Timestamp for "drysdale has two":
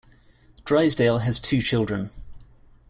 0.65-1.61